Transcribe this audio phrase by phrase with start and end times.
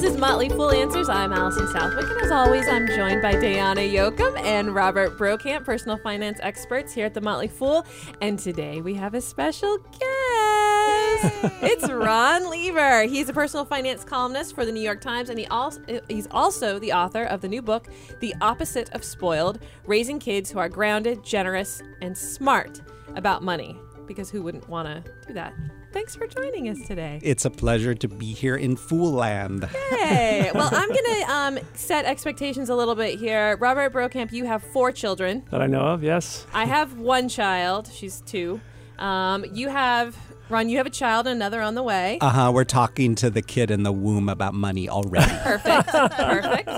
[0.00, 1.10] This is Motley Fool Answers.
[1.10, 5.98] I'm Alison Southwick, and as always, I'm joined by Dayana Yochim and Robert Brokamp, personal
[5.98, 7.84] finance experts here at the Motley Fool.
[8.22, 11.52] And today we have a special guest.
[11.62, 13.02] it's Ron Lieber.
[13.02, 16.78] He's a personal finance columnist for the New York Times, and he also he's also
[16.78, 17.88] the author of the new book,
[18.20, 22.80] The Opposite of Spoiled: Raising Kids Who Are Grounded, Generous, and Smart
[23.16, 23.78] About Money.
[24.06, 25.52] Because who wouldn't want to do that?
[25.92, 27.18] Thanks for joining us today.
[27.20, 29.64] It's a pleasure to be here in Fool Land.
[29.64, 33.56] Hey, well, I'm going to um, set expectations a little bit here.
[33.56, 35.42] Robert Brokamp, you have four children.
[35.50, 36.46] That I know of, yes.
[36.54, 37.90] I have one child.
[37.92, 38.60] She's two.
[39.00, 40.16] Um, you have,
[40.50, 42.18] Ron, you have a child, and another on the way.
[42.20, 42.50] Uh huh.
[42.52, 45.32] We're talking to the kid in the womb about money already.
[45.42, 45.88] Perfect.
[45.88, 46.68] Perfect.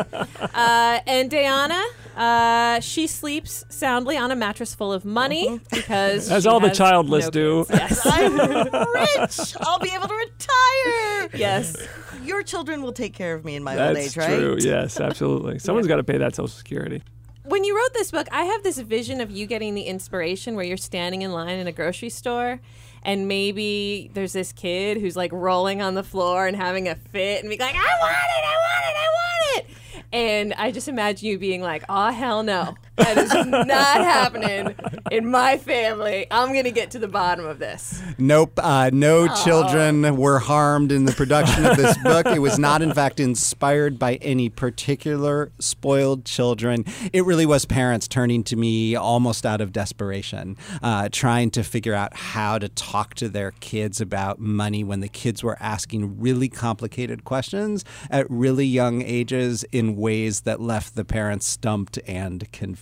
[0.54, 1.82] Uh, and Dayana,
[2.16, 6.68] uh, she sleeps soundly on a mattress full of money because As she all the
[6.70, 7.66] childless no do.
[7.70, 8.00] Yes.
[8.04, 8.36] I'm
[8.94, 9.56] rich.
[9.60, 11.30] I'll be able to retire.
[11.34, 11.76] yes.
[12.22, 14.28] Your children will take care of me in my old age, right?
[14.28, 14.56] That's true.
[14.60, 15.58] Yes, absolutely.
[15.58, 17.02] Someone's got to pay that Social Security.
[17.44, 20.64] When you wrote this book, I have this vision of you getting the inspiration where
[20.64, 22.60] you're standing in line in a grocery store
[23.02, 27.42] and maybe there's this kid who's like rolling on the floor and having a fit
[27.42, 29.76] and be like, I want it, I want it, I want it.
[30.12, 32.76] And I just imagine you being like, oh, hell no.
[32.96, 34.74] That is not happening
[35.10, 36.26] in my family.
[36.30, 38.02] I'm going to get to the bottom of this.
[38.18, 38.52] nope.
[38.62, 42.26] Uh, no children were harmed in the production of this book.
[42.26, 46.84] It was not, in fact, inspired by any particular spoiled children.
[47.12, 51.94] It really was parents turning to me almost out of desperation, uh, trying to figure
[51.94, 56.48] out how to talk to their kids about money when the kids were asking really
[56.48, 62.81] complicated questions at really young ages in ways that left the parents stumped and confused.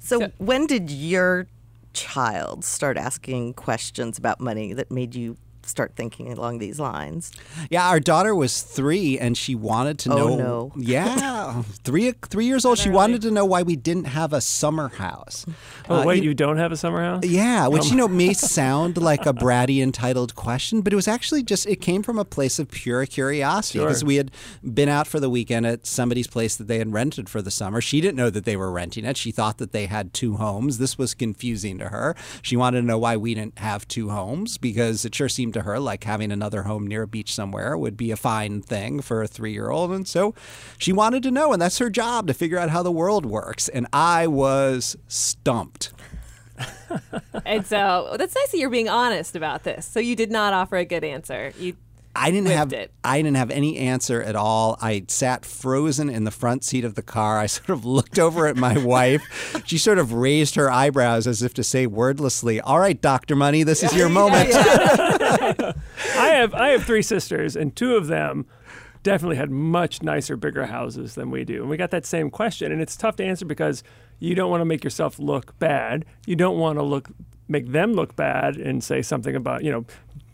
[0.00, 1.46] So, when did your
[1.92, 5.36] child start asking questions about money that made you
[5.66, 7.32] start thinking along these lines?
[7.70, 10.36] Yeah, our daughter was three, and she wanted to Oh, know.
[10.36, 10.72] no.
[10.76, 12.78] Yeah, three three years old.
[12.78, 15.46] She wanted to know why we didn't have a summer house.
[15.88, 17.24] Oh, Uh, wait, you- you don't have a summer house?
[17.24, 21.42] Yeah, which you know may sound like a bratty entitled question, but it was actually
[21.42, 23.88] just it came from a place of pure curiosity Sure.
[23.88, 24.30] because we had
[24.62, 27.80] been out for the weekend at somebody's place that they had rented for the summer.
[27.80, 29.16] She didn't know that they were renting it.
[29.16, 30.78] She thought that they had two homes.
[30.78, 32.14] This was confusing to her.
[32.42, 35.62] She wanted to know why we didn't have two homes because it sure seemed to
[35.62, 39.22] her like having another home near a beach somewhere would be a fine thing for
[39.22, 39.90] a 3-year-old.
[39.92, 40.34] And so
[40.78, 43.68] she wanted to know and that's her job to figure out how the world works.
[43.68, 45.92] And I was stumped.
[47.44, 49.84] And so that's nice that you're being honest about this.
[49.84, 51.52] So you did not offer a good answer.
[51.58, 51.76] You
[52.16, 52.92] I didn't have it.
[53.02, 54.78] I didn't have any answer at all.
[54.80, 57.38] I sat frozen in the front seat of the car.
[57.38, 59.62] I sort of looked over at my wife.
[59.66, 63.62] She sort of raised her eyebrows as if to say wordlessly, "All right, Doctor Money,
[63.62, 65.74] this is your moment." I
[66.16, 68.46] have I have three sisters, and two of them
[69.02, 71.60] definitely had much nicer, bigger houses than we do.
[71.60, 73.82] And we got that same question, and it's tough to answer because
[74.18, 76.04] you don't want to make yourself look bad.
[76.26, 77.08] You don't want to look
[77.48, 79.84] make them look bad and say something about you know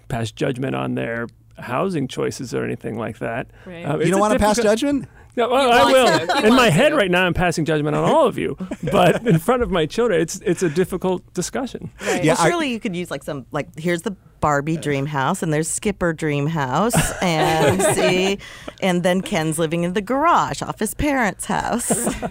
[0.08, 1.26] pass judgment on their
[1.60, 3.48] housing choices or anything like that.
[3.66, 3.84] Right.
[3.84, 5.06] Uh, You don't want to pass judgment?
[5.36, 6.44] No, well, I will.
[6.44, 8.56] In my head right now, I'm passing judgment on all of you.
[8.90, 11.90] But in front of my children, it's it's a difficult discussion.
[12.02, 15.42] Yeah, well, I- surely you could use like some like here's the Barbie dream house
[15.42, 18.38] and there's Skipper dream house and see
[18.82, 21.88] and then Ken's living in the garage off his parents' house.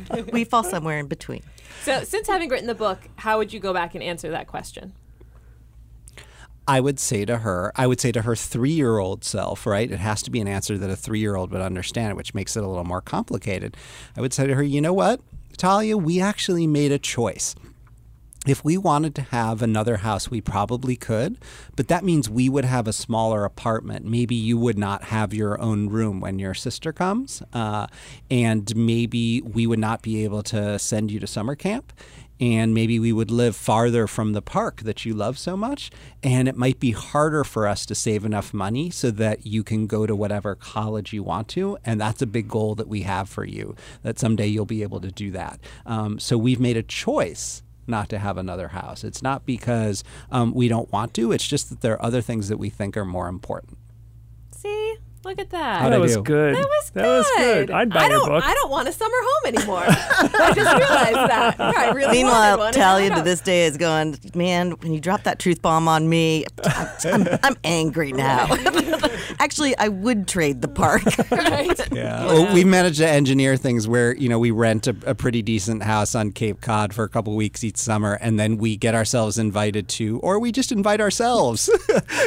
[0.34, 1.42] we fall somewhere in between.
[1.84, 4.92] So, since having written the book, how would you go back and answer that question?
[6.70, 9.92] I would say to her, I would say to her three year old self, right?
[9.92, 12.56] It has to be an answer that a three year old would understand, which makes
[12.56, 13.76] it a little more complicated.
[14.16, 15.20] I would say to her, you know what,
[15.58, 17.56] Talia, we actually made a choice.
[18.48, 21.40] If we wanted to have another house, we probably could,
[21.76, 24.06] but that means we would have a smaller apartment.
[24.06, 27.88] Maybe you would not have your own room when your sister comes, uh,
[28.30, 31.92] and maybe we would not be able to send you to summer camp
[32.40, 35.92] and maybe we would live farther from the park that you love so much.
[36.24, 39.88] And it might be harder for us to save enough money so that you can
[39.88, 41.78] go to whatever college you want to.
[41.84, 45.02] And that's a big goal that we have for you, that someday you'll be able
[45.02, 45.60] to do that.
[45.86, 49.04] Um, so we've made a choice not to have another house.
[49.04, 52.48] It's not because um, we don't want to, it's just that there are other things
[52.48, 53.78] that we think are more important.
[54.52, 55.82] See, look at that.
[55.82, 56.24] How'd that I was do?
[56.24, 56.56] good.
[56.56, 57.04] That was good.
[57.04, 57.72] That was good.
[57.72, 58.44] I'd buy I your don't, book.
[58.44, 59.84] I don't want a summer home anymore.
[59.88, 61.60] I just realized that.
[61.60, 64.94] I really wanted Meanwhile, one, and Talia now to this day is going, man, when
[64.94, 68.48] you drop that truth bomb on me, I'm, I'm, I'm angry now.
[69.40, 71.04] Actually, I would trade the park.
[71.32, 71.80] Right?
[71.92, 72.26] Yeah.
[72.26, 75.84] Well, we managed to engineer things where, you know, we rent a, a pretty decent
[75.84, 79.38] house on Cape Cod for a couple weeks each summer, and then we get ourselves
[79.38, 81.70] invited to, or we just invite ourselves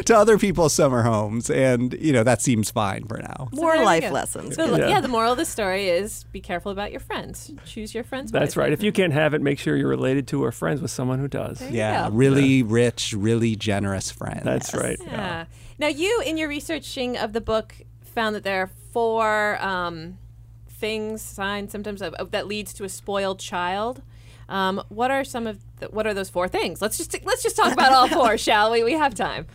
[0.05, 1.51] to other people's summer homes.
[1.51, 2.92] And, you know, that seems fine.
[2.93, 3.49] Fine for now.
[3.53, 4.55] More there we life lessons.
[4.57, 4.89] So, Yeah.
[4.89, 5.01] yeah.
[5.01, 7.51] the moral of the story is be careful about your friends.
[7.65, 8.31] Choose your friends.
[8.33, 8.61] That's wisely.
[8.63, 8.73] right.
[8.73, 11.29] If you can't have it, make sure you're related to or friends with someone who
[11.29, 11.59] does.
[11.59, 12.15] There Yeah, go.
[12.15, 14.45] really rich, really generous friends.
[14.45, 14.99] That's right.
[15.01, 15.45] Yeah.
[15.79, 17.75] Now, you, in your researching of the book,
[18.15, 20.19] found that there are four um,
[20.69, 24.03] things, signs, symptoms of, of, that leads to a spoiled child.
[24.49, 26.83] Um, what are some of the, what are those four things?
[26.83, 28.85] Let's just let's just talk about all four, shall we?
[28.85, 29.47] We have time.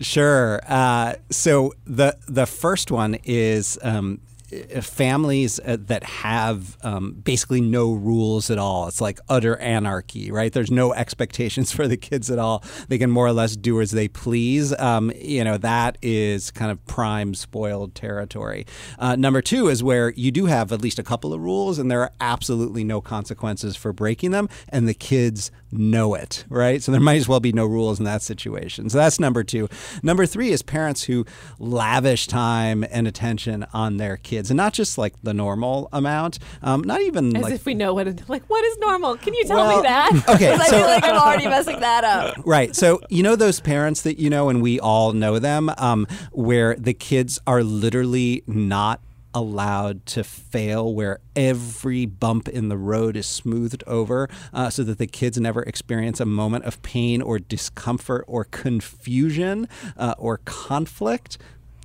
[0.00, 0.60] Sure.
[0.66, 4.20] Uh, so the the first one is um,
[4.52, 8.86] uh, families uh, that have um, basically no rules at all.
[8.86, 10.52] It's like utter anarchy, right?
[10.52, 12.62] There's no expectations for the kids at all.
[12.86, 14.72] They can more or less do as they please.
[14.78, 18.66] Um, you know, that is kind of prime spoiled territory.
[19.00, 21.90] Uh, number two is where you do have at least a couple of rules, and
[21.90, 26.82] there are absolutely no consequences for breaking them, and the kids know it, right?
[26.82, 28.88] So there might as well be no rules in that situation.
[28.90, 29.68] So that's number two.
[30.02, 31.24] Number three is parents who
[31.58, 36.82] lavish time and attention on their kids, and not just like the normal amount, um,
[36.82, 39.16] not even As like if we know what it, like what is normal.
[39.16, 40.12] Can you tell Well, me that?
[40.28, 42.36] okay, 'Cause I so- feel like I'm already messing that up.
[42.44, 42.74] Right.
[42.76, 46.74] So, you know, those parents that you know, and we all know them, um, where
[46.76, 49.00] the kids are literally not
[49.36, 54.96] allowed to fail, where every bump in the road is smoothed over uh, so that
[54.96, 59.68] the kids never experience a moment of pain or discomfort or confusion
[59.98, 61.36] uh, or conflict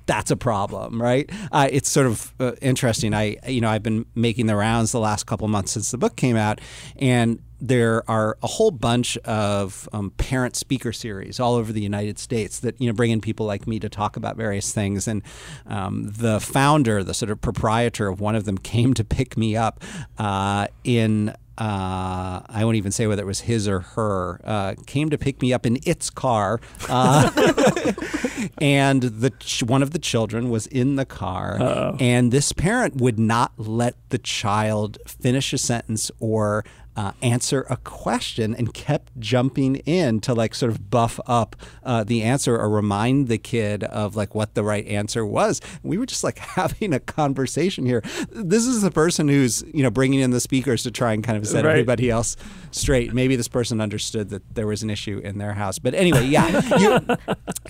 [0.06, 1.30] that's a problem, right?
[1.50, 3.14] Uh, it's sort of uh, interesting.
[3.14, 6.16] I, you know, I've been making the rounds the last couple months since the book
[6.16, 6.60] came out,
[6.96, 12.18] and there are a whole bunch of um, parent speaker series all over the United
[12.18, 15.06] States that you know bring in people like me to talk about various things.
[15.06, 15.22] And
[15.66, 19.56] um, the founder, the sort of proprietor of one of them, came to pick me
[19.56, 19.82] up
[20.18, 25.10] uh, in uh, I won't even say whether it was his or her, uh, came
[25.10, 26.60] to pick me up in its car.
[26.88, 27.30] Uh,
[28.58, 31.58] and the ch- one of the children was in the car.
[32.00, 36.64] And this parent would not let the child finish a sentence or
[36.96, 42.04] uh, answer a question and kept jumping in to like sort of buff up uh,
[42.04, 45.60] the answer or remind the kid of like what the right answer was.
[45.82, 48.02] We were just like having a conversation here.
[48.30, 51.38] This is the person who's you know bringing in the speakers to try and kind
[51.38, 51.72] of set Right.
[51.72, 52.36] everybody else
[52.72, 53.14] straight.
[53.14, 56.60] Maybe this person understood that there was an issue in their house, but anyway, yeah,
[56.78, 57.00] you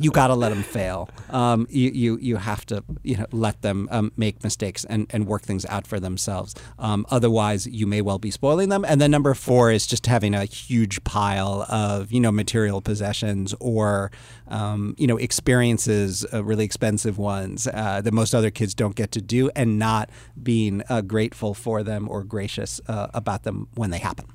[0.00, 1.08] you got to let them fail.
[1.30, 5.26] Um, you, you you have to you know let them um, make mistakes and, and
[5.26, 6.54] work things out for themselves.
[6.78, 8.84] Um, otherwise, you may well be spoiling them.
[8.84, 13.54] And then number four is just having a huge pile of you know material possessions
[13.60, 14.10] or
[14.48, 19.12] um, you know experiences, uh, really expensive ones uh, that most other kids don't get
[19.12, 20.10] to do, and not
[20.42, 24.26] being uh, grateful for them or gracious uh, about them when they happen.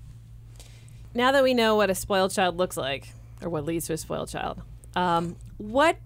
[1.13, 3.09] Now that we know what a spoiled child looks like,
[3.41, 4.61] or what leads to a spoiled child,
[4.95, 5.97] um, what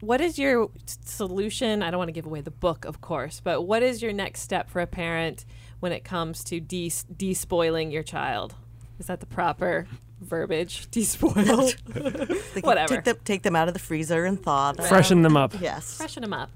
[0.00, 0.70] what is your
[1.04, 1.82] solution?
[1.82, 4.40] I don't want to give away the book, of course, but what is your next
[4.40, 5.44] step for a parent
[5.80, 8.54] when it comes to de- despoiling your child?
[8.98, 9.86] Is that the proper
[10.20, 10.86] verbiage?
[10.90, 11.34] Despoil.
[11.34, 12.96] They can Whatever.
[12.96, 14.86] Take them, take them out of the freezer and thaw them.
[14.86, 15.60] Freshen them up.
[15.60, 15.96] Yes.
[15.96, 16.50] Freshen them up.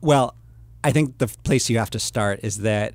[0.00, 0.34] Well,
[0.84, 2.94] I think the place you have to start is that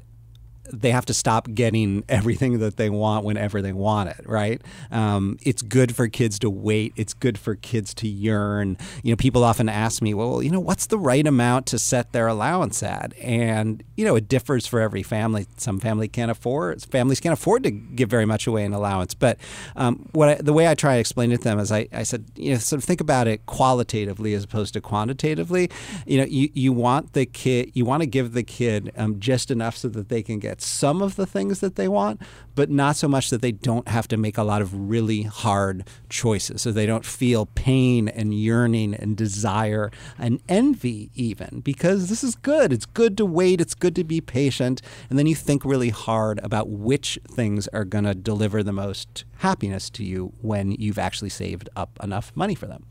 [0.73, 4.62] they have to stop getting everything that they want whenever they want it, right?
[4.91, 6.94] Um, it's good for kids to wait.
[6.95, 8.77] It's good for kids to yearn.
[9.03, 12.12] You know, people often ask me, well, you know, what's the right amount to set
[12.12, 13.18] their allowance at?
[13.19, 15.48] And, you know, it differs for every family.
[15.57, 19.13] Some family can't afford, families can't afford to give very much away in allowance.
[19.13, 19.38] But
[19.75, 22.03] um, what I, the way I try to explain it to them is I, I
[22.03, 25.69] said, you know, sort of think about it qualitatively as opposed to quantitatively.
[26.05, 29.51] You know, you, you want the kid, you want to give the kid um, just
[29.51, 32.22] enough so that they can get some of the things that they want,
[32.56, 35.88] but not so much that they don't have to make a lot of really hard
[36.10, 36.62] choices.
[36.62, 42.36] So they don't feel pain and yearning and desire and envy, even because this is
[42.36, 42.72] good.
[42.74, 44.82] It's good to wait, it's good to be patient.
[45.10, 49.25] And then you think really hard about which things are going to deliver the most
[49.38, 52.86] happiness to you when you've actually saved up enough money for them.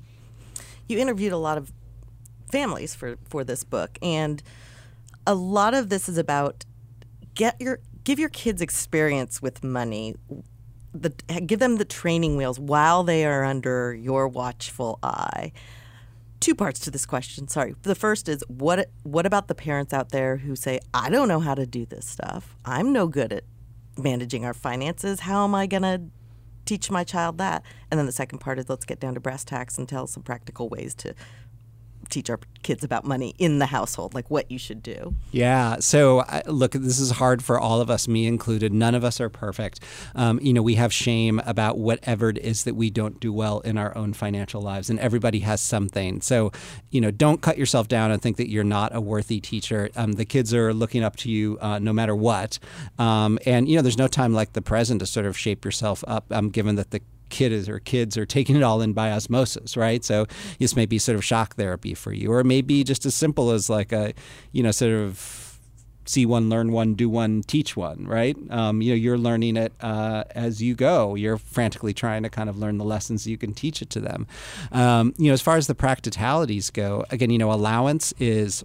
[0.88, 1.72] you interviewed a lot of
[2.50, 4.42] families for for this book and
[5.26, 6.64] a lot of this is about
[7.34, 10.14] get your give your kids experience with money
[10.92, 11.10] the,
[11.46, 15.52] give them the training wheels while they are under your watchful eye.
[16.40, 17.74] Two parts to this question sorry.
[17.82, 21.40] The first is what what about the parents out there who say i don't know
[21.40, 22.56] how to do this stuff.
[22.64, 23.44] I'm no good at
[23.98, 25.20] managing our finances.
[25.20, 26.00] How am i going to
[26.64, 27.62] teach my child that?
[27.90, 30.22] And then the second part is let's get down to brass tacks and tell some
[30.22, 31.14] practical ways to
[32.10, 35.14] teach our kids about money in the household, like what you should do.
[35.30, 35.76] Yeah.
[35.80, 38.72] So, I, look, this is hard for all of us, me included.
[38.72, 39.80] None of us are perfect.
[40.14, 43.60] Um, you know, we have shame about whatever it is that we don't do well
[43.60, 46.20] in our own financial lives, and everybody has something.
[46.20, 46.52] So,
[46.90, 49.90] you know, don't cut yourself down and think that you're not a worthy teacher.
[49.96, 52.58] Um, the kids are looking up to you uh, no matter what.
[52.98, 56.04] Um, and, you know, there's no time like the present to sort of shape yourself
[56.06, 59.10] up, um, given that the kid is or kids are taking it all in by
[59.10, 60.04] osmosis, right?
[60.04, 60.26] So
[60.58, 63.70] this may be sort of shock therapy for you, or maybe just as simple as
[63.70, 64.12] like a,
[64.52, 65.50] you know, sort of
[66.06, 68.36] see one, learn one, do one, teach one, right?
[68.50, 71.14] Um, you know, you're learning it uh, as you go.
[71.14, 74.26] You're frantically trying to kind of learn the lessons you can teach it to them.
[74.72, 78.64] Um, you know, as far as the practicalities go, again, you know, allowance is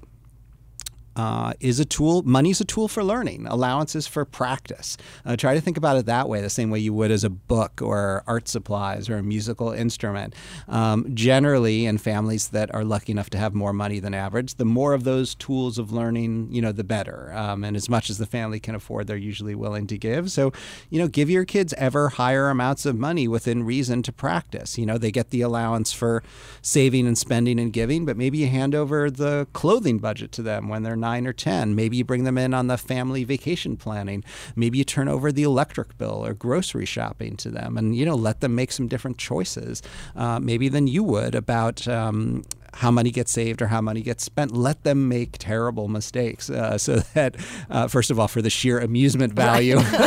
[1.15, 2.23] uh, is a tool.
[2.23, 3.47] Money is a tool for learning.
[3.47, 4.97] Allowances for practice.
[5.25, 7.29] Uh, try to think about it that way, the same way you would as a
[7.29, 10.35] book or art supplies or a musical instrument.
[10.67, 14.65] Um, generally, in families that are lucky enough to have more money than average, the
[14.65, 17.31] more of those tools of learning, you know, the better.
[17.33, 20.31] Um, and as much as the family can afford, they're usually willing to give.
[20.31, 20.51] So,
[20.89, 24.77] you know, give your kids ever higher amounts of money within reason to practice.
[24.77, 26.23] You know, they get the allowance for
[26.61, 30.67] saving and spending and giving, but maybe you hand over the clothing budget to them
[30.69, 31.75] when they're nine or 10.
[31.75, 34.23] Maybe you bring them in on the family vacation planning.
[34.55, 38.15] Maybe you turn over the electric bill or grocery shopping to them and, you know,
[38.15, 39.83] let them make some different choices,
[40.15, 41.87] uh, maybe than you would about.
[41.87, 42.43] Um,
[42.79, 44.51] how money gets saved or how money gets spent.
[44.51, 47.37] Let them make terrible mistakes uh, so that,
[47.69, 49.77] uh, first of all, for the sheer amusement value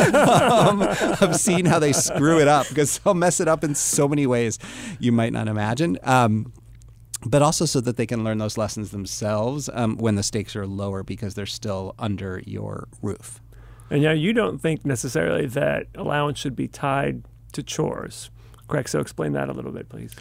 [0.51, 0.83] um,
[1.19, 4.27] of seeing how they screw it up, because they'll mess it up in so many
[4.27, 4.59] ways
[4.99, 5.97] you might not imagine.
[6.03, 6.53] Um,
[7.25, 10.67] but also so that they can learn those lessons themselves um, when the stakes are
[10.67, 13.41] lower because they're still under your roof.
[13.89, 17.23] And yeah, you don't think necessarily that allowance should be tied
[17.53, 18.29] to chores,
[18.67, 18.89] correct?
[18.89, 20.15] So explain that a little bit, please.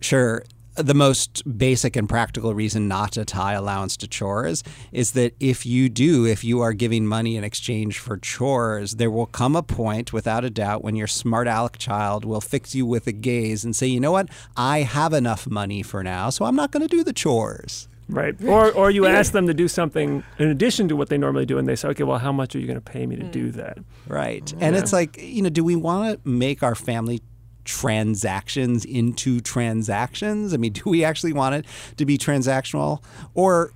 [0.00, 0.42] Sure
[0.82, 5.64] the most basic and practical reason not to tie allowance to chores is that if
[5.64, 9.62] you do, if you are giving money in exchange for chores, there will come a
[9.62, 13.64] point, without a doubt, when your smart aleck child will fix you with a gaze
[13.64, 16.86] and say, you know what, I have enough money for now, so I'm not going
[16.86, 17.88] to do the chores.
[18.08, 18.34] Right.
[18.44, 21.58] Or, or you ask them to do something in addition to what they normally do,
[21.58, 23.50] and they say, okay, well, how much are you going to pay me to do
[23.50, 23.58] hmm.
[23.58, 23.78] that?
[24.08, 24.44] Right.
[24.44, 24.58] Mm.
[24.60, 24.82] And yeah.
[24.82, 27.22] it's like, you know, do we want to make our family
[27.64, 30.54] transactions into transactions?
[30.54, 33.02] I mean, do we actually want it to be transactional?
[33.34, 33.72] Or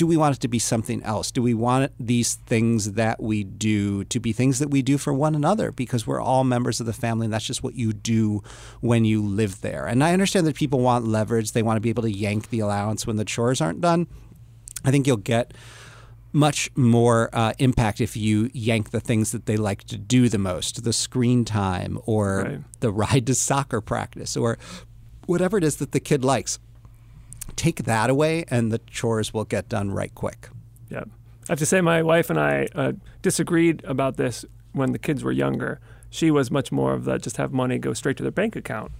[0.00, 1.30] do we want it to be something else?
[1.30, 5.12] Do we want these things that we do to be things that we do for
[5.12, 8.42] one another because we're all members of the family and that's just what you do
[8.80, 9.84] when you live there?
[9.84, 12.60] And I understand that people want leverage, they want to be able to yank the
[12.60, 14.06] allowance when the chores aren't done.
[14.86, 15.52] I think you'll get
[16.32, 20.38] much more uh, impact if you yank the things that they like to do the
[20.38, 22.60] most the screen time or right.
[22.80, 24.58] the ride to soccer practice or
[25.26, 26.58] whatever it is that the kid likes.
[27.56, 30.48] Take that away, and the chores will get done right quick.
[30.88, 31.04] Yeah.
[31.48, 35.24] I have to say, my wife and I uh, disagreed about this when the kids
[35.24, 35.80] were younger.
[36.10, 38.92] She was much more of the just have money go straight to their bank account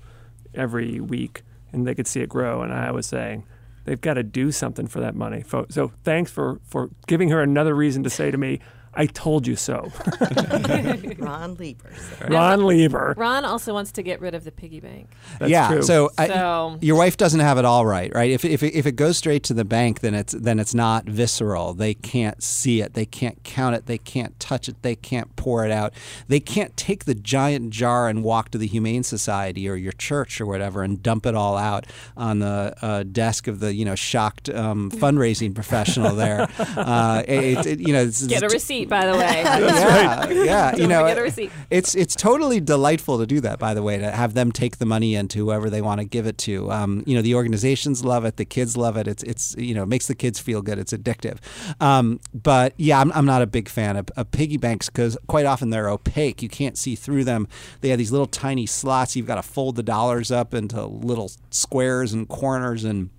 [0.54, 2.62] every week and they could see it grow.
[2.62, 3.44] And I was saying,
[3.84, 5.44] they've got to do something for that money.
[5.68, 8.60] So thanks for, for giving her another reason to say to me,
[8.92, 9.92] I told you so.
[11.18, 11.90] Ron Lieber.
[12.28, 13.14] Ron Lieber.
[13.16, 15.08] Ron also wants to get rid of the piggy bank.
[15.38, 15.68] That's yeah.
[15.68, 15.82] True.
[15.82, 16.76] So, so.
[16.76, 18.30] I, your wife doesn't have it all right, right?
[18.30, 21.72] If, if, if it goes straight to the bank, then it's then it's not visceral.
[21.72, 22.94] They can't see it.
[22.94, 23.86] They can't count it.
[23.86, 24.82] They can't touch it.
[24.82, 25.94] They can't pour it out.
[26.26, 30.40] They can't take the giant jar and walk to the Humane Society or your church
[30.40, 33.94] or whatever and dump it all out on the uh, desk of the you know
[33.94, 36.48] shocked um, fundraising professional there.
[36.80, 39.42] Uh, it, it, you know, get a receipt receipt, by the way.
[39.42, 40.76] yeah, yeah.
[40.76, 41.50] you know, get a receipt.
[41.70, 43.58] it's it's totally delightful to do that.
[43.58, 46.26] By the way, to have them take the money into whoever they want to give
[46.26, 46.70] it to.
[46.70, 48.36] Um, you know, the organizations love it.
[48.36, 49.06] The kids love it.
[49.06, 50.78] It's it's you know makes the kids feel good.
[50.78, 51.38] It's addictive.
[51.80, 55.46] Um, but yeah, I'm, I'm not a big fan of, of piggy banks because quite
[55.46, 56.42] often they're opaque.
[56.42, 57.48] You can't see through them.
[57.80, 59.16] They have these little tiny slots.
[59.16, 63.10] You've got to fold the dollars up into little squares and corners and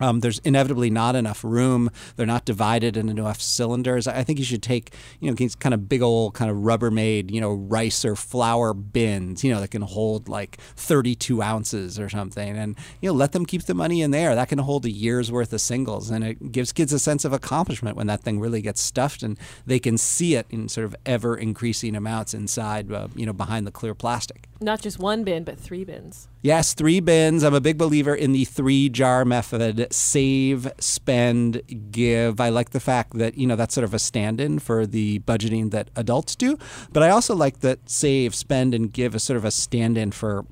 [0.00, 1.90] um, there's inevitably not enough room.
[2.16, 4.06] They're not divided into enough cylinders.
[4.06, 7.30] I think you should take, you know, these kind of big old kind of Rubbermaid,
[7.30, 12.08] you know, rice or flour bins, you know, that can hold like 32 ounces or
[12.08, 14.34] something, and you know, let them keep the money in there.
[14.34, 17.32] That can hold a year's worth of singles, and it gives kids a sense of
[17.32, 20.96] accomplishment when that thing really gets stuffed, and they can see it in sort of
[21.04, 24.48] ever increasing amounts inside, uh, you know, behind the clear plastic.
[24.60, 26.28] Not just one bin, but three bins.
[26.46, 27.42] Yes, three bins.
[27.42, 32.40] I'm a big believer in the three jar method save, spend, give.
[32.40, 35.18] I like the fact that, you know, that's sort of a stand in for the
[35.18, 36.56] budgeting that adults do.
[36.92, 40.12] But I also like that save, spend, and give is sort of a stand in
[40.12, 40.46] for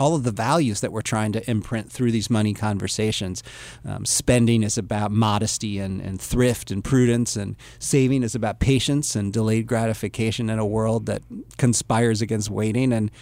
[0.00, 3.44] all of the values that we're trying to imprint through these money conversations.
[3.84, 9.14] Um, spending is about modesty and, and thrift and prudence, and saving is about patience
[9.14, 11.22] and delayed gratification in a world that
[11.56, 12.92] conspires against waiting.
[12.92, 13.12] And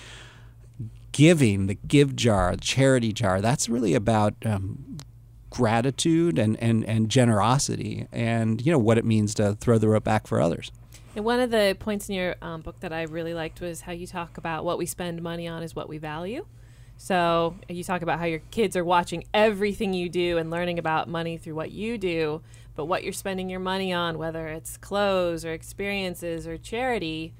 [1.12, 4.98] giving, the give jar, the charity jar, that's really about um,
[5.50, 10.04] gratitude and, and, and generosity and, you know, what it means to throw the rope
[10.04, 10.70] back for others.
[11.16, 13.92] And one of the points in your um, book that I really liked was how
[13.92, 16.46] you talk about what we spend money on is what we value.
[16.96, 21.08] So you talk about how your kids are watching everything you do and learning about
[21.08, 22.42] money through what you do,
[22.74, 27.34] but what you're spending your money on, whether it's clothes or experiences or charity,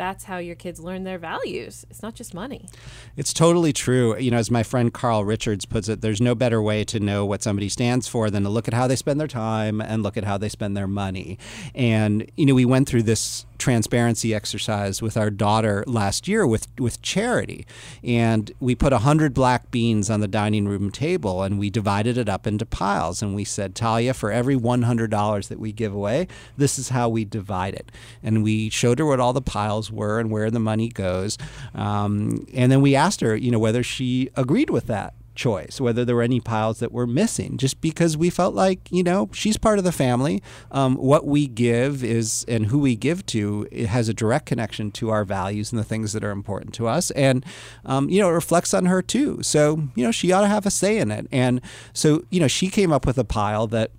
[0.00, 1.84] that's how your kids learn their values.
[1.90, 2.70] It's not just money.
[3.18, 4.16] It's totally true.
[4.16, 7.26] You know, as my friend Carl Richards puts it, there's no better way to know
[7.26, 10.16] what somebody stands for than to look at how they spend their time and look
[10.16, 11.38] at how they spend their money.
[11.74, 16.66] And, you know, we went through this transparency exercise with our daughter last year with,
[16.78, 17.64] with charity.
[18.02, 22.28] And we put 100 black beans on the dining room table and we divided it
[22.28, 23.22] up into piles.
[23.22, 26.26] And we said, Talia, for every $100 that we give away,
[26.56, 27.92] this is how we divide it.
[28.22, 31.38] And we showed her what all the piles were and where the money goes.
[31.74, 36.04] Um, and then we asked her, you know, whether she agreed with that choice, whether
[36.04, 39.56] there were any piles that were missing, just because we felt like, you know, she's
[39.56, 40.42] part of the family.
[40.70, 44.90] Um, what we give is, and who we give to, it has a direct connection
[44.92, 47.10] to our values and the things that are important to us.
[47.12, 47.44] And,
[47.84, 49.42] um, you know, it reflects on her too.
[49.42, 51.26] So, you know, she ought to have a say in it.
[51.30, 51.60] And
[51.92, 53.92] so, you know, she came up with a pile that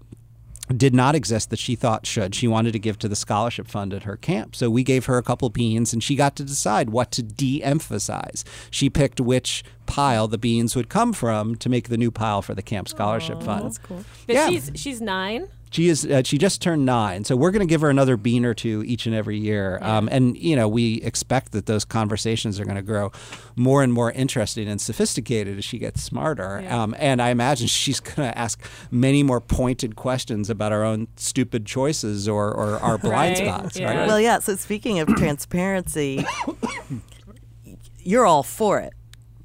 [0.77, 2.35] did not exist that she thought should.
[2.35, 4.55] She wanted to give to the scholarship fund at her camp.
[4.55, 7.63] So we gave her a couple beans and she got to decide what to de
[7.63, 8.43] emphasize.
[8.69, 12.53] She picked which pile the beans would come from to make the new pile for
[12.53, 13.65] the camp scholarship fund.
[13.65, 14.03] That's cool.
[14.27, 14.49] But Yeah.
[14.49, 15.47] she's she's nine.
[15.71, 16.05] She is.
[16.05, 18.83] Uh, she just turned nine, so we're going to give her another bean or two
[18.85, 19.79] each and every year.
[19.81, 23.11] Um, and you know, we expect that those conversations are going to grow
[23.55, 26.59] more and more interesting and sophisticated as she gets smarter.
[26.61, 26.83] Yeah.
[26.83, 28.61] Um, and I imagine she's going to ask
[28.91, 33.79] many more pointed questions about our own stupid choices or, or our blind Right, spots.
[33.79, 33.97] yeah.
[33.99, 34.07] Right?
[34.07, 34.39] Well, yeah.
[34.39, 36.25] So speaking of transparency,
[37.99, 38.93] you're all for it,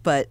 [0.02, 0.28] but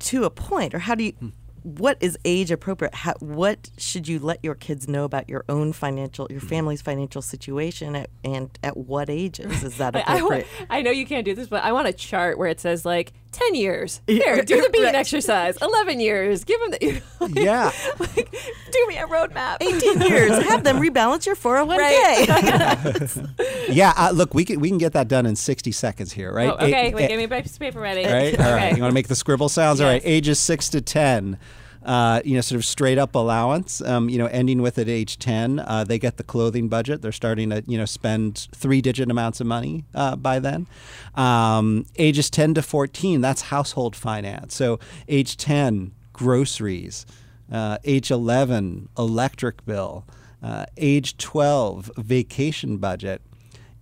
[0.00, 1.14] to a point, or how do you?
[1.62, 2.94] What is age appropriate?
[2.94, 7.22] How, what should you let your kids know about your own financial, your family's financial
[7.22, 10.46] situation, at, and at what ages is that I, I, appropriate?
[10.70, 13.12] I know you can't do this, but I want a chart where it says like
[13.30, 14.00] ten years.
[14.06, 14.94] Here, do the bean Right.
[14.94, 15.56] exercise.
[15.62, 16.44] Eleven years.
[16.44, 16.78] Give them the.
[16.84, 17.70] You know, like, Yeah.
[17.98, 18.30] Like,
[18.72, 19.58] do me a roadmap.
[19.60, 20.42] 18 years.
[20.48, 23.34] Have them rebalance your 401k.
[23.68, 23.92] yeah.
[23.96, 26.50] Uh, look, we can we can get that done in sixty seconds here, right?
[26.50, 28.04] Oh, okay, Eight- wait, give me a piece of paper ready.
[28.04, 28.38] right?
[28.40, 28.66] All right.
[28.68, 28.76] Okay.
[28.76, 29.80] You want to make the scribble sounds?
[29.80, 30.02] All right.
[30.04, 31.38] Ages six to 10.
[31.84, 33.80] Uh, you know, sort of straight up allowance.
[33.80, 37.02] Um, you know, ending with at age ten, uh, they get the clothing budget.
[37.02, 40.66] They're starting to you know spend three digit amounts of money uh, by then.
[41.14, 44.54] Um, ages ten to fourteen, that's household finance.
[44.54, 47.06] So age ten, groceries.
[47.50, 50.04] Uh, age eleven, electric bill.
[50.42, 53.22] Uh, age twelve, vacation budget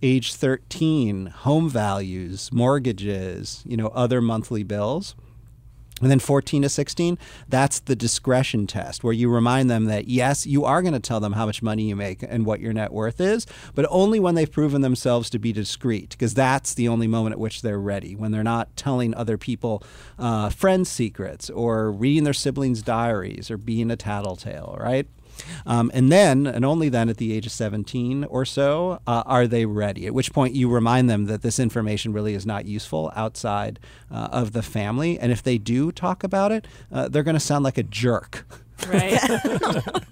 [0.03, 5.15] age 13 home values mortgages you know other monthly bills
[6.01, 10.45] and then 14 to 16 that's the discretion test where you remind them that yes
[10.45, 12.91] you are going to tell them how much money you make and what your net
[12.91, 17.07] worth is but only when they've proven themselves to be discreet because that's the only
[17.07, 19.83] moment at which they're ready when they're not telling other people
[20.19, 25.07] uh, friends secrets or reading their siblings diaries or being a tattletale right
[25.65, 29.47] um, and then, and only then, at the age of 17 or so, uh, are
[29.47, 30.07] they ready?
[30.07, 34.29] At which point, you remind them that this information really is not useful outside uh,
[34.31, 35.19] of the family.
[35.19, 38.45] And if they do talk about it, uh, they're going to sound like a jerk.
[38.87, 39.19] Right.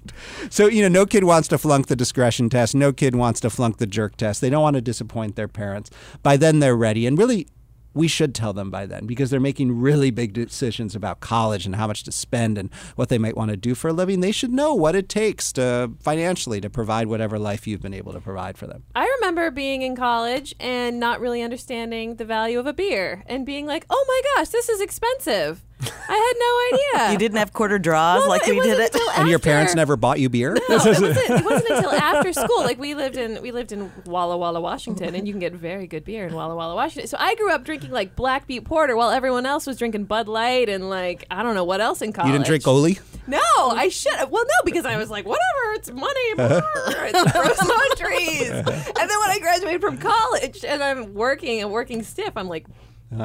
[0.50, 2.76] So, you know, no kid wants to flunk the discretion test.
[2.76, 4.42] No kid wants to flunk the jerk test.
[4.42, 5.90] They don't want to disappoint their parents.
[6.24, 7.06] By then, they're ready.
[7.06, 7.48] And really,
[7.94, 11.76] we should tell them by then because they're making really big decisions about college and
[11.76, 14.20] how much to spend and what they might want to do for a living.
[14.20, 18.14] They should know what it takes to financially to provide whatever life you've been able
[18.14, 18.84] to provide for them.
[18.96, 23.46] I remember being in college and not really understanding the value of a beer and
[23.46, 27.12] being like, "Oh my gosh, this is expensive." I had no idea.
[27.14, 28.94] you didn't have quarter draws Well, like we wasn't did it.
[28.96, 30.54] until And your parents never bought you beer?
[30.54, 32.60] No, it wasn't, it wasn't until after school.
[32.60, 35.88] Like we lived in we lived in Walla Walla, Washington, and you can get very
[35.88, 37.08] good beer in Walla Walla, Washington.
[37.08, 40.28] So I grew up drinking like Black Butte Porter while everyone else was drinking Bud
[40.28, 42.28] Light and like I don't know what else in college.
[42.28, 43.00] You didn't drink Oly?
[43.28, 44.14] No, I should.
[44.16, 44.32] have.
[44.32, 46.62] Well, no, because I was like, whatever, it's money, brr,
[47.06, 48.50] it's gross countries.
[48.50, 52.66] And then when I graduated from college and I'm working and working stiff, I'm like,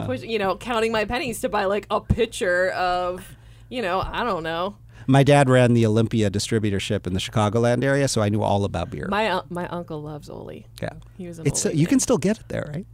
[0.06, 3.26] push, you know, counting my pennies to buy like a pitcher of,
[3.68, 4.76] you know, I don't know.
[5.06, 8.90] My dad ran the Olympia distributorship in the Chicagoland area, so I knew all about
[8.90, 9.06] beer.
[9.10, 10.66] My un- my uncle loves Oly.
[10.80, 10.90] yeah.
[11.18, 12.86] He was an It's uh, Oly you can still get it there, right?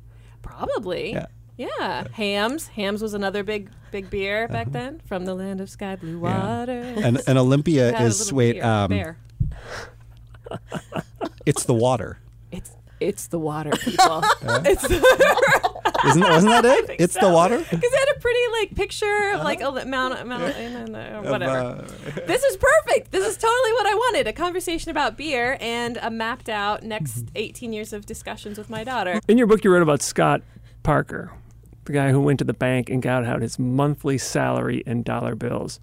[0.43, 1.13] Probably.
[1.13, 1.27] Yeah.
[1.57, 2.69] Yeah, Hamm's.
[2.69, 4.53] Hamm's was another big, big beer Uh-huh.
[4.55, 6.73] back then from the land of sky blue water.
[6.97, 8.91] And, and Olympia is wait, beer, um,
[11.47, 12.19] it's the water.
[12.51, 14.23] It's it's the water, people.
[14.65, 15.60] it's the,
[16.07, 16.87] Isn't wasn't that it?
[16.87, 17.59] think It's the water.
[17.71, 21.23] because it had a pretty like picture of like a li- mount, mount and, uh,
[21.23, 21.59] whatever.
[21.59, 21.75] Uh,
[22.27, 23.11] this is perfect.
[23.11, 24.27] This is totally what I wanted.
[24.27, 28.85] A conversation about beer and a mapped out next 18 years of discussions with my
[28.85, 29.21] daughter.
[29.29, 30.43] In your book, you wrote about Scott
[30.83, 31.33] Parker,
[31.85, 35.35] the guy who went to the bank and got out his monthly salary in dollar
[35.35, 35.81] bills.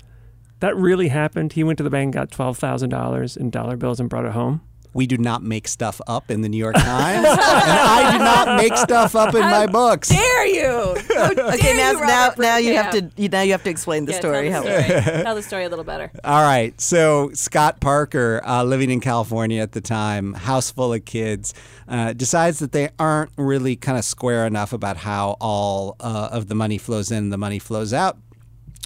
[0.60, 1.54] That really happened.
[1.54, 4.32] He went to the bank, got twelve thousand dollars in dollar bills, and brought it
[4.32, 4.62] home.
[4.98, 8.58] We do not make stuff up in the New York Times, and I do not
[8.58, 10.10] make stuff up in my books.
[10.10, 10.98] Dare you?
[11.16, 13.70] How dare Okay, now you, now now you have to you, now you have to
[13.70, 14.50] explain the Yeah, story.
[14.50, 15.24] Tell the story.
[15.24, 16.12] tell the story a little better.
[16.24, 16.80] All right.
[16.82, 21.54] So Scott Parker, uh, living in California at the time, house full of kids,
[21.88, 26.48] uh, decides that they aren't really kind of square enough about how all uh, of
[26.48, 28.18] the money flows in, the money flows out.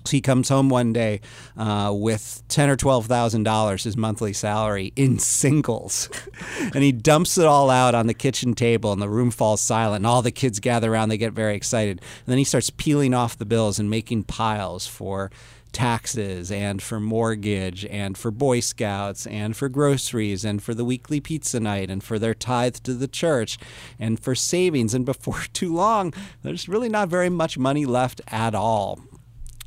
[0.05, 1.21] So he comes home one day
[1.57, 6.09] uh, with ten or twelve thousand dollars, his monthly salary, in singles,
[6.59, 9.97] and he dumps it all out on the kitchen table, and the room falls silent.
[9.97, 13.13] And all the kids gather around; they get very excited, and then he starts peeling
[13.13, 15.31] off the bills and making piles for
[15.71, 21.19] taxes and for mortgage and for Boy Scouts and for groceries and for the weekly
[21.19, 23.57] pizza night and for their tithe to the church
[23.99, 24.93] and for savings.
[24.93, 28.99] And before too long, there's really not very much money left at all.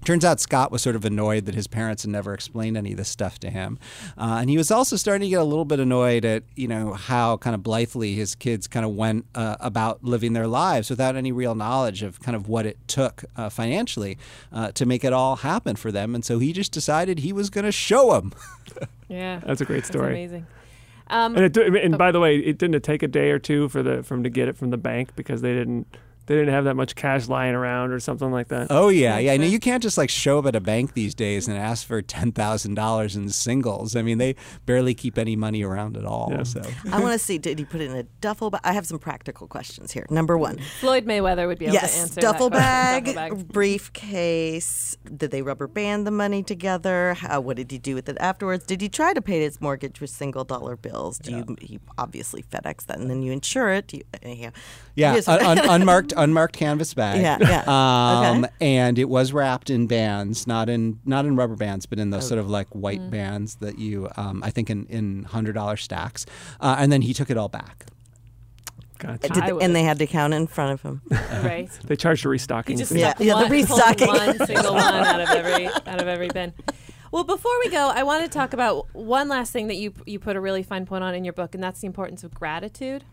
[0.05, 2.99] Turns out Scott was sort of annoyed that his parents had never explained any of
[2.99, 3.79] this stuff to him,
[4.19, 6.93] uh, and he was also starting to get a little bit annoyed at you know
[6.93, 11.17] how kind of blithely his kids kind of went uh, about living their lives without
[11.17, 14.19] any real knowledge of kind of what it took uh, financially
[14.53, 17.49] uh, to make it all happen for them, and so he just decided he was
[17.49, 18.33] going to show them.
[19.09, 20.13] Yeah, That's a great that's story.
[20.13, 20.47] amazing.
[21.09, 23.83] Um, And, it, and by the way, it didn't take a day or two for
[23.83, 25.87] the from to get it from the bank because they didn't
[26.27, 28.69] they didn't have that much cash lying around or something like that.
[28.71, 29.33] Oh yeah, yeah.
[29.33, 31.87] I know you can't just like show up at a bank these days and ask
[31.87, 33.95] for ten thousand dollars in singles.
[33.95, 36.29] I mean, they barely keep any money around at all.
[36.31, 36.43] Yeah.
[36.45, 37.39] So I want to see.
[37.39, 38.63] Did he put it in a duffel bag?
[38.65, 40.07] I have some practical questions here.
[40.09, 43.05] Number one, Floyd Mayweather would be able to yes, answer duffel that bag.
[43.15, 43.49] Duffel bag.
[43.49, 44.97] briefcase.
[45.17, 47.15] Did they rubber band the money together?
[47.15, 47.41] How?
[47.41, 48.65] What did he do with it afterwards?
[48.65, 51.19] Did he try to pay his mortgage with single dollar bills?
[51.19, 51.57] Do you?
[51.61, 53.89] He obviously FedEx that, and then you insure it.
[53.89, 54.51] Do you, anyhow,
[54.95, 57.21] yeah, un- un- unmarked unmarked canvas bag.
[57.21, 57.63] Yeah, yeah.
[57.67, 58.53] Um, Okay.
[58.61, 62.17] and it was wrapped in bands, not in not in rubber bands, but in Oh.
[62.17, 63.11] those sort of like white Mm.
[63.11, 66.27] bands that you, um, I think, in in hundred dollar stacks.
[66.61, 67.87] Uh, and then he took it all back.
[68.99, 69.29] Gotcha.
[69.29, 71.03] Did they- and they had to count in front of him.
[71.43, 71.69] right.
[71.87, 72.93] They charged a restocking just.
[72.93, 74.07] Yeah, stuck yeah, the one, restocking.
[74.09, 76.53] one single one out of every out of every bin.
[77.11, 80.19] Well, before we go, I want to talk about one last thing that you you
[80.19, 83.05] put a really fine point on in your book, and that's the importance of gratitude.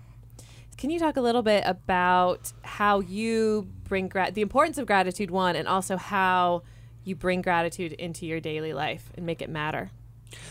[0.81, 5.29] Can you talk a little bit about how you bring gra- the importance of gratitude,
[5.29, 6.63] one, and also how
[7.03, 9.91] you bring gratitude into your daily life and make it matter?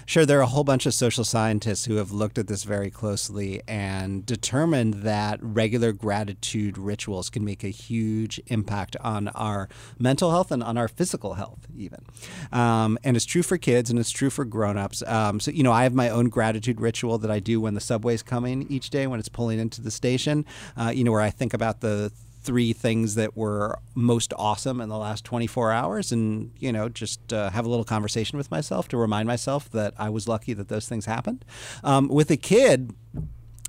[0.07, 2.91] Sure, there are a whole bunch of social scientists who have looked at this very
[2.91, 10.31] closely and determined that regular gratitude rituals can make a huge impact on our mental
[10.31, 12.05] health and on our physical health, even.
[12.53, 15.03] Um, and it's true for kids and it's true for grown-ups.
[15.07, 17.81] Um, so, you know, I have my own gratitude ritual that I do when the
[17.81, 20.45] subway's coming each day when it's pulling into the station.
[20.77, 24.89] Uh, you know, where I think about the three things that were most awesome in
[24.89, 28.89] the last 24 hours and you know just uh, have a little conversation with myself
[28.89, 31.45] to remind myself that i was lucky that those things happened.
[31.85, 32.95] Um, with a kid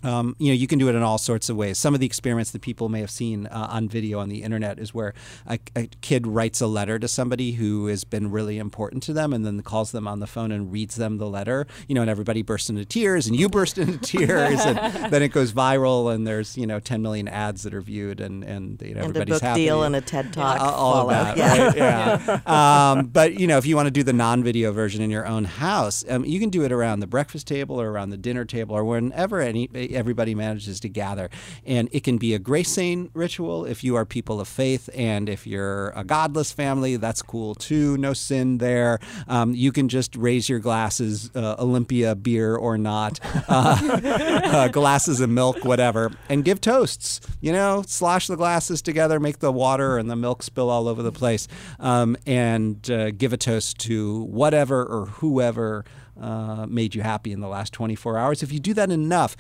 [0.04, 1.78] um, you know, you can do it in all sorts of ways.
[1.78, 4.80] Some of the experiments that people may have seen uh, on video on the internet
[4.80, 5.14] is where
[5.48, 9.34] a, a kid writes a letter to somebody who has been really important to them,
[9.34, 11.68] and then calls them on the phone and reads them the letter.
[11.88, 15.30] You know, and everybody bursts into tears, and you burst into tears, and then it
[15.30, 18.94] goes viral, and there's you know 10 million ads that are viewed, and and you
[18.96, 19.66] know and a everybody's book happy.
[19.66, 20.60] deal and a TED talk.
[20.60, 21.66] Uh, all that, Yeah.
[21.66, 21.76] right?
[21.76, 22.42] Yeah.
[22.98, 25.46] um, but you know, if you want to do the non-video version in your own
[25.46, 28.76] house, um, you can do it around the breakfast table or around the dinner table
[28.76, 31.30] or whenever any everybody manages to gather.
[31.66, 35.30] And it can be a grace saying ritual if you are people of faith, and
[35.30, 37.98] if you're a godless family, that's cool too.
[37.98, 39.00] No sin there.
[39.28, 45.20] Um, you can just raise your glasses, uh, Olympia beer or not, uh, uh, glasses
[45.20, 47.22] of milk, whatever, and give toasts.
[47.42, 51.02] You know, slosh the glasses together, make the water and the milk spill all over
[51.02, 51.48] the place,
[51.80, 55.86] um, and uh, give a toast to whatever or whoever
[56.20, 58.44] uh, made you happy in the last 24 hours.
[58.44, 59.36] If you do that enough,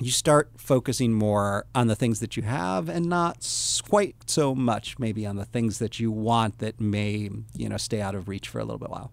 [0.00, 3.38] you start focusing more on the things that you have and not
[3.88, 8.00] quite so much maybe on the things that you want that may you know stay
[8.00, 9.10] out of reach for a little bit while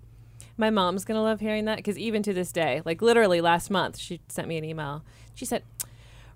[0.58, 3.98] My mom's gonna love hearing that because even to this day, like literally last month,
[3.98, 5.04] she sent me an email.
[5.34, 5.64] She said,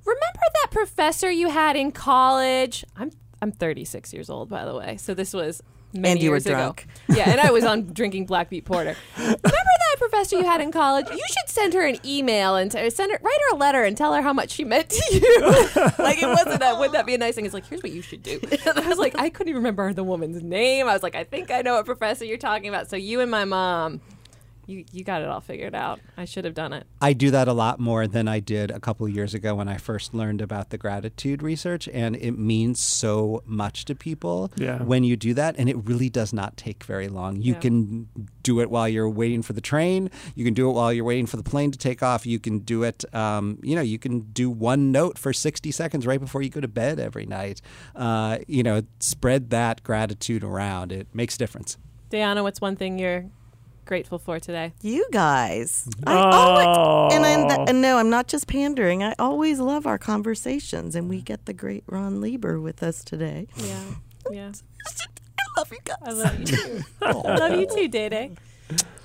[0.05, 2.83] "Remember that professor you had in college?
[2.97, 4.97] I'm I'm 36 years old, by the way.
[4.97, 5.61] So this was
[5.93, 6.55] many And you were years ago.
[6.55, 6.87] drunk.
[7.07, 8.95] Yeah, and I was on drinking Black Butte Porter.
[9.17, 9.68] Remember
[10.31, 11.07] you had in college?
[11.09, 14.13] You should send her an email and send her write her a letter and tell
[14.13, 15.41] her how much she meant to you.
[16.03, 17.45] like it wasn't that wouldn't that be a nice thing?
[17.45, 18.39] It's like here's what you should do.
[18.65, 20.87] I was like I couldn't even remember the woman's name.
[20.87, 22.89] I was like I think I know what professor you're talking about.
[22.89, 24.01] So you and my mom.
[24.69, 25.99] You, you got it all figured out.
[26.15, 26.85] I should have done it.
[27.01, 29.67] I do that a lot more than I did a couple of years ago when
[29.67, 34.83] I first learned about the gratitude research, and it means so much to people Yeah.
[34.83, 37.41] when you do that, and it really does not take very long.
[37.41, 37.59] You Yeah.
[37.59, 38.09] can
[38.43, 40.11] do it while you're waiting for the train.
[40.35, 42.25] You can do it while you're waiting for the plane to take off.
[42.27, 46.05] You can do it, um, you know, you can do one note for 60 seconds
[46.05, 47.61] right before you go to bed every night.
[47.95, 50.91] Uh, you know, spread that gratitude around.
[50.91, 51.77] It makes a difference.
[52.11, 53.25] Diana, what's one thing you're
[53.89, 54.71] grateful for today?
[54.83, 55.89] You guys.
[56.05, 57.65] I always, and, I'm Oh.
[57.67, 59.03] and no, I'm not just pandering.
[59.03, 63.47] I always love our conversations, and we get the great Ron Lieber with us today.
[63.57, 63.83] Yeah.
[64.31, 64.51] Yeah.
[65.39, 65.97] I love you guys.
[66.03, 66.81] I love you too.
[67.01, 68.31] I love you too, Day Day.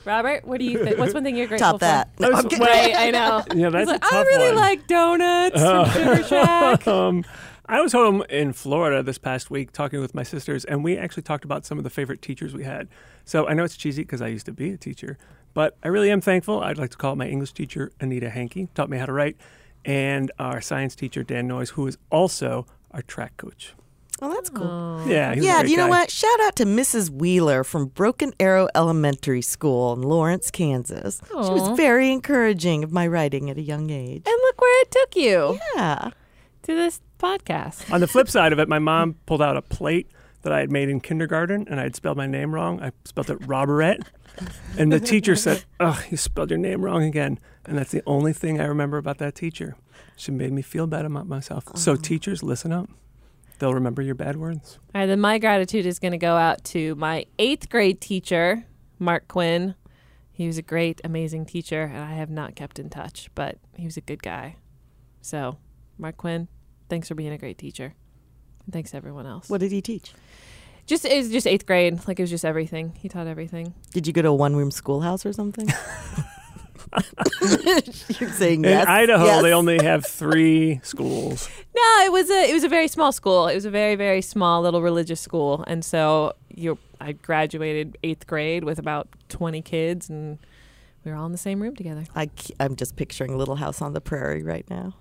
[0.05, 0.99] Robert, what do you think?
[0.99, 2.15] What's one thing you're grateful Top that.
[2.17, 2.25] for?
[2.25, 2.67] No, That I'm kidding.
[2.67, 3.43] Right, I know.
[3.55, 4.57] Yeah, He's that's a like, I really one.
[4.57, 6.87] like donuts from Sugar Shack.
[6.87, 7.25] um,
[7.67, 11.23] I was home in Florida this past week talking with my sisters, and we actually
[11.23, 12.89] talked about some of the favorite teachers we had.
[13.25, 15.17] So I know it's cheesy because I used to be a teacher,
[15.55, 16.61] but I really am thankful.
[16.63, 19.39] I'd like to call my English teacher, Anita Hankey, taught me how to write,
[19.85, 23.73] and our science teacher, Dan Noyes, who is also our track coach.
[24.21, 25.03] Oh, that's cool.
[25.07, 26.01] Yeah, he Yeah, do you know guy.
[26.01, 26.11] what?
[26.11, 27.11] Shout out to Mrs.
[27.11, 31.21] Wheeler from Broken Arrow Elementary School in Lawrence, Kansas.
[31.29, 34.23] She was very encouraging of my writing at a young age.
[34.27, 36.11] And look where it took you Yeah.
[36.63, 37.91] to this podcast.
[37.93, 40.11] On the flip side of it, my mom pulled out a plate
[40.43, 42.83] that I had made in kindergarten, and I had spelled my name wrong.
[42.83, 44.07] I spelled it Roberette,
[44.79, 48.35] and the teacher said, Oh, you spelled your name wrong again." And that's the only
[48.35, 49.77] thing I remember about that teacher.
[50.17, 51.65] She made me feel bad about myself.
[51.77, 52.91] So teachers, listen up.
[53.59, 54.79] They'll remember your bad words.
[54.95, 58.67] All right, then my gratitude is going to go out to my eighth grade teacher,
[58.99, 59.75] Mark Quinn.
[60.31, 63.85] He was a great, amazing teacher, and I have not kept in touch, but he
[63.87, 64.57] was a good guy.
[65.23, 65.57] So,
[65.97, 66.49] Mark Quinn,
[66.89, 67.95] thanks for being a great teacher.
[68.65, 69.49] And thanks to everyone else.
[69.49, 70.13] What did he teach?
[70.87, 72.07] Just it was just eighth grade.
[72.07, 72.95] Like it was just everything.
[72.99, 73.75] He taught everything.
[73.93, 75.69] Did you go to a one room schoolhouse or something?
[78.21, 78.85] You're saying yes.
[78.85, 79.43] In Idaho, yes.
[79.43, 81.49] they only have three schools.
[81.75, 83.49] No, it was a it was a very small school.
[83.49, 88.27] It was a very very small little religious school, and so you I graduated eighth
[88.27, 90.39] grade with about twenty kids, and
[91.05, 92.05] we were all in the same room together.
[92.15, 94.95] I, am just picturing Little House on the Prairie right now.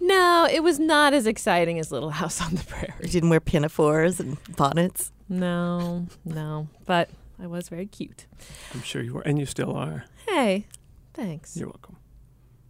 [0.00, 2.94] No, it was not as exciting as Little House on the Prairie.
[3.02, 5.12] You didn't wear pinafores and bonnets.
[5.28, 8.26] No, no, but I was very cute.
[8.74, 10.04] I'm sure you were, and you still are.
[10.26, 10.66] Hey,
[11.14, 11.56] thanks.
[11.56, 11.96] You're welcome.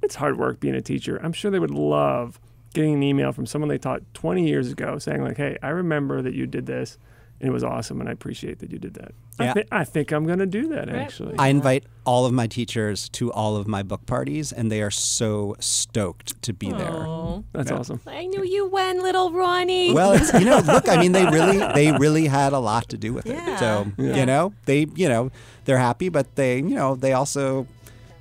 [0.03, 1.19] It's hard work being a teacher.
[1.23, 2.41] I'm sure they would love
[2.75, 6.23] getting an email from someone they taught 20 years ago saying, like, hey, I remember
[6.23, 6.99] that you did this
[7.41, 9.13] and it was awesome and I appreciate that you did that.
[9.41, 9.51] Yeah.
[9.51, 10.97] I, thi- I think I'm going to do that Right.
[10.97, 11.35] actually.
[11.39, 14.91] I invite all of my teachers to all of my book parties, and they are
[14.91, 17.07] so stoked to be there.
[17.53, 17.79] That's Yeah.
[17.79, 18.01] awesome.
[18.07, 19.93] I knew you when, little Ronnie.
[19.95, 22.99] Well, it's you know, look, I mean, they really, they really had a lot to
[22.99, 23.33] do with it.
[23.35, 23.57] Yeah.
[23.57, 24.17] So Yeah.
[24.17, 25.31] you know, they, you know,
[25.65, 27.67] they're happy, but they, you know, they also,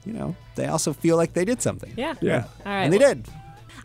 [0.05, 2.15] you know, they also feel like they did something, yeah.
[2.21, 2.45] Yeah.
[2.65, 2.83] All right.
[2.83, 3.27] and they well, did.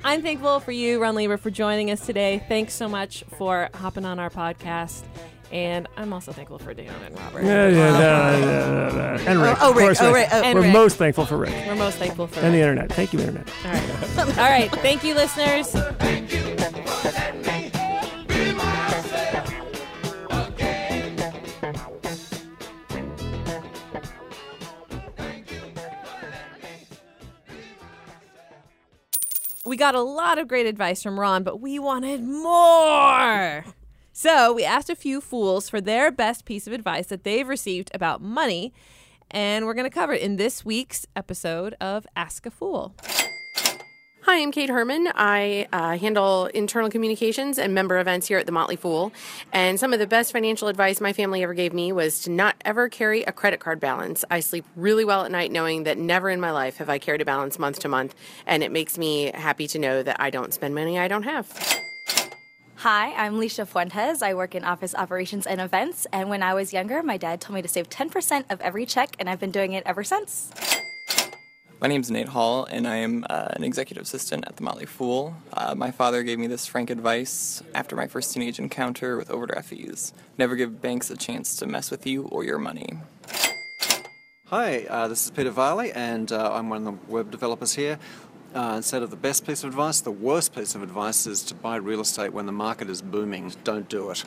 [0.05, 2.45] I'm thankful for you, Ron Lieber, for joining us today.
[2.49, 5.03] Thanks so much for hopping on our podcast.
[5.51, 7.45] And I'm also thankful for Dion and Robert.
[7.45, 9.31] Yeah, yeah, um, yeah, yeah.
[9.31, 9.59] And oh, Rick.
[9.61, 9.85] Oh, of Rick.
[9.87, 10.31] course, Oh, Rick.
[10.33, 10.45] Rick.
[10.45, 10.55] Oh.
[10.55, 10.73] We're Rick.
[10.73, 12.93] most thankful for Rick We're most thankful for and the internet.
[12.93, 13.49] Thank you, internet.
[13.65, 14.19] All right.
[14.39, 14.71] All right.
[14.73, 15.75] Thank you, listeners.
[29.65, 33.65] We got a lot of great advice from Ron, but we wanted more.
[34.17, 37.91] So we asked a few fools for their best piece of advice that they've received
[37.93, 38.73] about money,
[39.29, 42.95] and we're going to cover it in this week's episode of Ask a Fool.
[44.27, 45.09] Hi, I'm Kate Herman.
[45.15, 49.13] I uh, handle internal communications and member events here at the Motley Fool.
[49.53, 52.57] And some of the best financial advice my family ever gave me was to not
[52.65, 54.25] ever carry a credit card balance.
[54.31, 57.21] I sleep really well at night knowing that never in my life have I carried
[57.21, 58.15] a balance month to month.
[58.47, 61.83] And it makes me happy to know that I don't spend money I don't have.
[62.77, 64.23] Hi, I'm Lisha Fuentes.
[64.23, 66.07] I work in office operations and events.
[66.15, 69.17] And when I was younger, my dad told me to save 10% of every check,
[69.19, 70.51] and I've been doing it ever since.
[71.81, 74.87] My name is Nate Hall, and I am uh, an executive assistant at the Motley
[74.87, 75.35] Fool.
[75.53, 79.69] Uh, my father gave me this frank advice after my first teenage encounter with overdraft
[79.69, 82.99] fees never give banks a chance to mess with you or your money.
[84.47, 87.99] Hi, uh, this is Peter Varley, and uh, I'm one of the web developers here.
[88.55, 91.55] Uh, instead of the best piece of advice, the worst piece of advice is to
[91.55, 93.53] buy real estate when the market is booming.
[93.65, 94.25] Don't do it.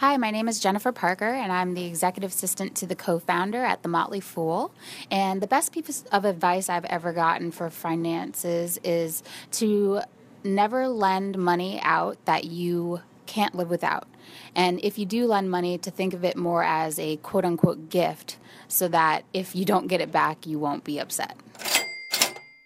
[0.00, 3.64] Hi, my name is Jennifer Parker, and I'm the executive assistant to the co founder
[3.64, 4.70] at The Motley Fool.
[5.10, 10.02] And the best piece of advice I've ever gotten for finances is to
[10.44, 14.06] never lend money out that you can't live without.
[14.54, 17.88] And if you do lend money, to think of it more as a quote unquote
[17.88, 18.36] gift
[18.68, 21.38] so that if you don't get it back, you won't be upset.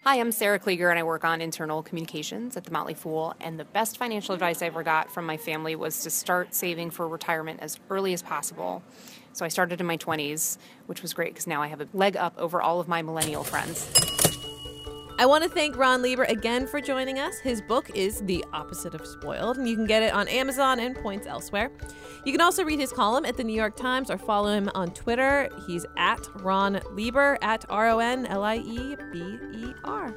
[0.04, 3.34] Hi, I'm Sarah Klieger, and I work on internal communications at the Motley Fool.
[3.38, 6.88] And the best financial advice I ever got from my family was to start saving
[6.88, 8.82] for retirement as early as possible.
[9.34, 12.16] So I started in my 20s, which was great because now I have a leg
[12.16, 14.19] up over all of my millennial friends.
[15.20, 17.40] I want to thank Ron Lieber again for joining us.
[17.40, 20.96] His book is The Opposite of Spoiled, and you can get it on Amazon and
[20.96, 21.70] points elsewhere.
[22.24, 24.94] You can also read his column at the New York Times or follow him on
[24.94, 25.50] Twitter.
[25.66, 30.12] He's at Ron Lieber, at R O N L I E B E R.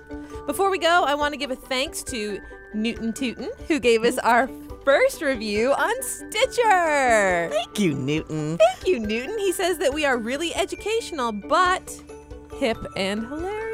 [0.48, 2.40] Before we go, I want to give a thanks to
[2.74, 4.50] Newton Tootin, who gave us our
[4.86, 7.50] first review on Stitcher.
[7.52, 8.58] Thank you, Newton.
[8.58, 9.38] Thank you, Newton.
[9.38, 12.02] He says that we are really educational, but
[12.54, 13.74] hip and hilarious.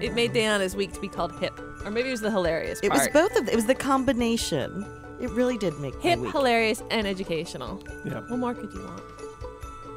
[0.00, 2.90] It made Dayana's week to be called hip, or maybe it was the hilarious It
[2.90, 3.00] part.
[3.00, 3.48] was both of.
[3.48, 4.84] It was the combination.
[5.20, 6.32] It really did make hip, week.
[6.32, 7.82] hilarious, and educational.
[8.04, 8.20] Yeah.
[8.28, 9.02] What more could you want?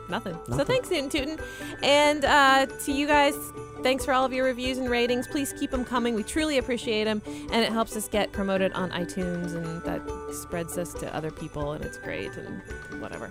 [0.09, 0.39] Nothing.
[0.47, 1.39] So thanks, Newton Tootin.
[1.83, 3.35] And uh, to you guys,
[3.83, 5.27] thanks for all of your reviews and ratings.
[5.27, 6.15] Please keep them coming.
[6.15, 10.01] We truly appreciate them, and it helps us get promoted on iTunes, and that
[10.33, 12.59] spreads us to other people, and it's great, and
[13.01, 13.29] whatever.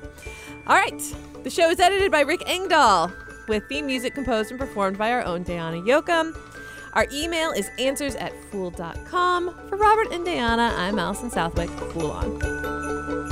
[0.68, 1.02] All right.
[1.42, 3.10] The show is edited by Rick Engdahl,
[3.48, 6.36] with theme music composed and performed by our own Dayana Yochim.
[6.98, 9.54] Our email is answers at fool.com.
[9.68, 13.27] For Robert and Dayana, I'm Alison Southwick, Fool On.